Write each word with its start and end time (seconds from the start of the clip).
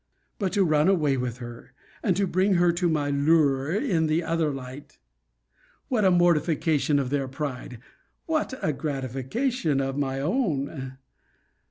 But 0.39 0.53
to 0.53 0.63
run 0.63 0.87
away 0.87 1.15
with 1.15 1.37
her, 1.37 1.73
and 2.01 2.17
to 2.17 2.25
bring 2.25 2.55
her 2.55 2.71
to 2.71 2.89
my 2.89 3.11
lure 3.11 3.71
in 3.71 4.07
the 4.07 4.23
other 4.23 4.49
light, 4.49 4.97
what 5.89 6.03
a 6.03 6.09
mortification 6.09 6.97
of 6.97 7.11
their 7.11 7.27
pride! 7.27 7.77
What 8.25 8.55
a 8.63 8.73
gratification 8.73 9.79
of 9.79 9.99
my 9.99 10.19
own! 10.19 10.97